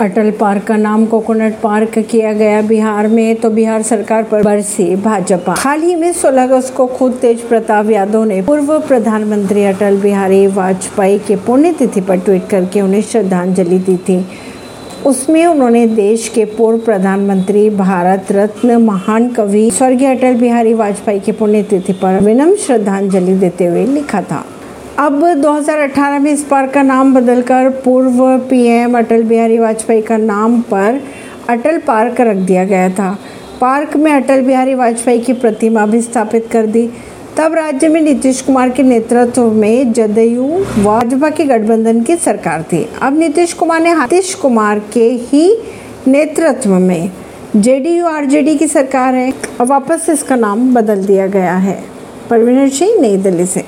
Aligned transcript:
अटल 0.00 0.30
park 0.30 0.62
का 0.64 0.76
नाम 0.76 1.06
coconut 1.06 1.54
park 1.60 1.98
किया 1.98 2.32
गया। 2.32 2.60
बिहार 2.62 3.06
में 3.08 3.36
तो 3.36 3.50
बिहार 3.50 3.82
सरकार 3.82 4.22
पर 4.22 4.42
बरसी 4.42 4.96
भाजपा। 4.96 5.54
हाल 5.58 5.80
ही 5.80 5.94
में 5.94 6.12
16 6.12 6.42
अगस्त 6.42 6.74
को 6.74 6.86
खुद 6.86 7.12
तेज 7.12 7.40
प्रताप 7.40 7.90
यादव 7.90 8.24
ने 8.24 8.40
पूर्व 8.42 8.78
प्रधानमंत्री 8.78 9.64
अटल 9.64 9.96
बिहारी 9.96 10.46
वाजपेयी 10.46 11.18
के 11.18 11.36
पुण्यतिथि 11.36 12.00
पर 12.00 12.18
ट्वीट 12.18 12.46
करके 12.46 12.80
उन्हें 12.80 13.02
श्रद्धांजलि 13.02 13.78
दी 13.78 13.96
थी। 13.96 14.26
उसमें 15.06 15.46
उन्होंने 15.46 15.86
देश 15.86 16.28
के 16.28 16.44
पूर्व 16.44 16.78
प्रधानमंत्री, 16.78 17.70
भारत 17.70 18.32
रत्न, 18.32 18.76
महान 18.76 19.28
कवि, 19.28 19.70
स्वर्गीय 19.70 20.14
अटल 20.14 20.34
बिहारी 20.34 20.74
वाजपेयी 20.74 21.20
की 21.20 21.32
पुण्यतिथि 21.32 21.92
पर 21.92 22.20
विनम्र 22.20 22.56
श्रद्धांजलि 22.56 23.32
देते 23.32 23.66
हुए 23.66 23.86
लिखा 23.86 24.22
था। 24.22 24.44
अब 24.98 25.34
2018 25.34 26.18
में 26.18 26.32
इस 26.32 26.44
पार्क 26.44 26.70
का 26.70 26.82
नाम 26.82 27.14
बदलकर 27.14 27.70
पूर्व 27.70 28.38
पीएम 28.38 28.98
अटल 28.98 29.22
बिहारी 29.22 29.58
वाजपेयी 29.58 30.02
का 30.02 30.16
नाम 30.16 30.60
पर 30.60 31.02
अटल 31.48 31.78
पार्क 31.78 32.20
रख 32.20 32.36
दिया 32.36 32.64
गया 32.64 32.90
था। 32.90 33.18
पार्क 33.60 33.96
में 33.96 34.12
अटल 34.12 34.42
बिहारी 34.42 34.74
वाजपेयी 34.74 35.20
की 35.20 35.32
प्रतिमा 35.32 35.86
भी 35.86 36.00
स्थापित 36.00 36.48
कर 36.52 36.66
दी। 36.66 36.90
तब 37.36 37.54
राज्य 37.54 37.88
में 37.88 38.00
नीतीश 38.00 38.40
कुमार 38.40 38.68
के 38.68 38.82
नेतृत्व 38.82 39.52
में 39.52 39.92
जदयू 39.92 40.42
भाजपा 40.84 41.30
के 41.30 41.44
गठबंधन 41.44 42.02
की 42.02 42.16
सरकार 42.16 42.62
थी। 42.62 42.88
अब 43.02 43.18
नीतीश 43.18 43.52
कुमार 43.52 43.80
ने 43.80 43.94
नीतीश 43.94 44.34
कुमार 44.34 44.78
के 44.78 45.10
ही 45.10 45.58
नेतृत्व 46.06 46.70
में 46.70 47.10
जेडीयू, 47.56 48.06
आरजेडी 48.06 48.56
की 48.56 48.66
सरकार 48.66 49.14
है। 49.14 49.32
और 49.60 49.66
वापस 49.66 50.06
इसका 50.08 50.36
नाम 50.36 50.74
बदल 50.74 51.04
दिया 51.04 51.26
गया 51.26 51.54
है। 51.54 51.84
परवीन 52.30 52.68
सिंह, 52.68 53.00
नई 53.00 53.16
दिल्ली 53.16 53.46
से। 53.46 53.64